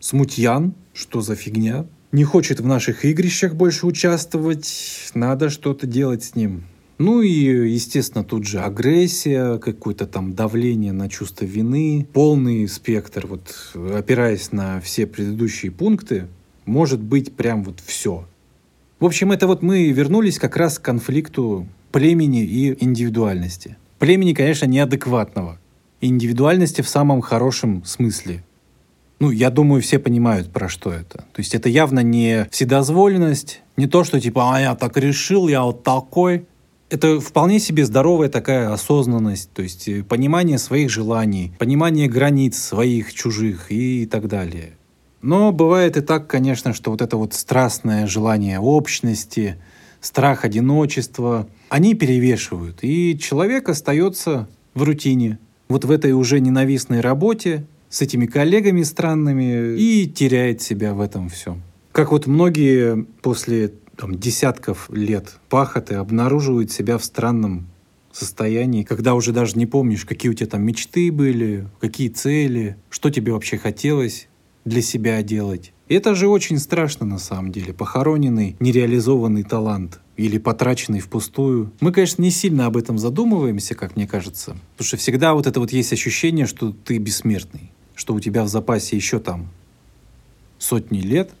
смутьян, 0.00 0.74
что 0.94 1.20
за 1.20 1.34
фигня, 1.34 1.86
не 2.12 2.24
хочет 2.24 2.60
в 2.60 2.66
наших 2.66 3.04
игрищах 3.04 3.54
больше 3.54 3.86
участвовать, 3.86 5.10
надо 5.14 5.50
что-то 5.50 5.86
делать 5.86 6.24
с 6.24 6.34
ним. 6.34 6.64
Ну 6.98 7.20
и, 7.20 7.70
естественно, 7.70 8.24
тут 8.24 8.46
же 8.46 8.60
агрессия, 8.60 9.58
какое-то 9.58 10.06
там 10.06 10.34
давление 10.34 10.92
на 10.92 11.10
чувство 11.10 11.44
вины, 11.44 12.06
полный 12.12 12.66
спектр, 12.68 13.26
вот 13.26 13.54
опираясь 13.94 14.50
на 14.52 14.80
все 14.80 15.06
предыдущие 15.06 15.72
пункты, 15.72 16.26
может 16.64 17.00
быть 17.00 17.34
прям 17.34 17.64
вот 17.64 17.80
все. 17.84 18.26
В 18.98 19.04
общем, 19.04 19.30
это 19.30 19.46
вот 19.46 19.62
мы 19.62 19.90
вернулись 19.90 20.38
как 20.38 20.56
раз 20.56 20.78
к 20.78 20.82
конфликту 20.82 21.66
племени 21.92 22.44
и 22.44 22.82
индивидуальности. 22.82 23.76
Племени, 23.98 24.32
конечно, 24.32 24.64
неадекватного. 24.64 25.58
Индивидуальности 26.00 26.80
в 26.80 26.88
самом 26.88 27.20
хорошем 27.20 27.84
смысле. 27.84 28.42
Ну, 29.18 29.30
я 29.30 29.50
думаю, 29.50 29.82
все 29.82 29.98
понимают, 29.98 30.50
про 30.50 30.68
что 30.68 30.92
это. 30.92 31.18
То 31.18 31.38
есть 31.38 31.54
это 31.54 31.68
явно 31.68 32.00
не 32.00 32.46
вседозволенность, 32.50 33.62
не 33.76 33.86
то, 33.86 34.04
что 34.04 34.20
типа, 34.20 34.54
а 34.54 34.60
я 34.60 34.74
так 34.74 34.96
решил, 34.96 35.48
я 35.48 35.62
вот 35.62 35.82
такой. 35.82 36.46
Это 36.88 37.18
вполне 37.20 37.58
себе 37.58 37.84
здоровая 37.84 38.28
такая 38.28 38.72
осознанность, 38.72 39.50
то 39.52 39.62
есть 39.62 39.88
э, 39.88 40.04
понимание 40.04 40.56
своих 40.56 40.88
желаний, 40.88 41.52
понимание 41.58 42.08
границ 42.08 42.56
своих, 42.58 43.12
чужих 43.12 43.72
и 43.72 44.06
так 44.06 44.28
далее. 44.28 44.74
Но 45.20 45.50
бывает 45.50 45.96
и 45.96 46.00
так, 46.00 46.28
конечно, 46.28 46.72
что 46.72 46.92
вот 46.92 47.02
это 47.02 47.16
вот 47.16 47.34
страстное 47.34 48.06
желание 48.06 48.60
общности, 48.60 49.56
страх 50.00 50.44
одиночества, 50.44 51.48
они 51.68 51.94
перевешивают, 51.94 52.78
и 52.82 53.18
человек 53.18 53.68
остается 53.68 54.48
в 54.74 54.84
рутине, 54.84 55.40
вот 55.68 55.84
в 55.84 55.90
этой 55.90 56.12
уже 56.12 56.38
ненавистной 56.38 57.00
работе, 57.00 57.66
с 57.88 58.02
этими 58.02 58.26
коллегами 58.26 58.82
странными 58.82 59.76
и 59.76 60.06
теряет 60.06 60.62
себя 60.62 60.94
в 60.94 61.00
этом 61.00 61.28
всем. 61.28 61.62
Как 61.90 62.12
вот 62.12 62.26
многие 62.26 63.06
после 63.22 63.72
там, 63.96 64.14
десятков 64.14 64.90
лет 64.90 65.38
пахоты 65.48 65.94
обнаруживают 65.94 66.70
себя 66.70 66.98
в 66.98 67.04
странном 67.04 67.68
состоянии, 68.12 68.82
когда 68.82 69.14
уже 69.14 69.32
даже 69.32 69.58
не 69.58 69.66
помнишь, 69.66 70.04
какие 70.04 70.30
у 70.30 70.34
тебя 70.34 70.48
там 70.48 70.62
мечты 70.62 71.12
были, 71.12 71.68
какие 71.80 72.08
цели, 72.08 72.76
что 72.88 73.10
тебе 73.10 73.32
вообще 73.32 73.58
хотелось 73.58 74.28
для 74.64 74.82
себя 74.82 75.22
делать. 75.22 75.72
Это 75.88 76.14
же 76.14 76.28
очень 76.28 76.58
страшно 76.58 77.06
на 77.06 77.18
самом 77.18 77.52
деле, 77.52 77.72
похороненный, 77.72 78.56
нереализованный 78.58 79.44
талант 79.44 80.00
или 80.16 80.38
потраченный 80.38 81.00
впустую. 81.00 81.72
Мы, 81.80 81.92
конечно, 81.92 82.22
не 82.22 82.30
сильно 82.30 82.66
об 82.66 82.76
этом 82.76 82.98
задумываемся, 82.98 83.74
как 83.74 83.96
мне 83.96 84.08
кажется, 84.08 84.56
потому 84.72 84.86
что 84.86 84.96
всегда 84.96 85.34
вот 85.34 85.46
это 85.46 85.60
вот 85.60 85.72
есть 85.72 85.92
ощущение, 85.92 86.46
что 86.46 86.72
ты 86.72 86.98
бессмертный 86.98 87.70
что 87.96 88.14
у 88.14 88.20
тебя 88.20 88.44
в 88.44 88.48
запасе 88.48 88.94
еще 88.94 89.18
там 89.18 89.48
сотни 90.58 91.00
лет, 91.00 91.32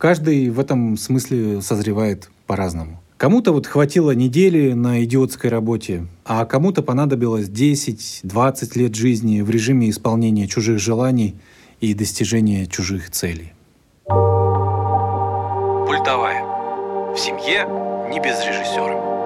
каждый 0.00 0.48
в 0.48 0.58
этом 0.58 0.96
смысле 0.96 1.60
созревает 1.62 2.30
по-разному. 2.46 3.00
Кому-то 3.18 3.52
вот 3.52 3.66
хватило 3.66 4.12
недели 4.12 4.72
на 4.72 5.04
идиотской 5.04 5.50
работе, 5.50 6.06
а 6.24 6.46
кому-то 6.46 6.82
понадобилось 6.82 7.50
10-20 7.50 8.78
лет 8.78 8.94
жизни 8.94 9.42
в 9.42 9.50
режиме 9.50 9.90
исполнения 9.90 10.48
чужих 10.48 10.78
желаний 10.78 11.36
и 11.80 11.92
достижения 11.92 12.66
чужих 12.66 13.10
целей. 13.10 13.52
Пультовая. 15.86 16.44
В 17.14 17.18
семье 17.18 17.66
не 18.10 18.20
без 18.20 18.40
режиссера. 18.42 19.19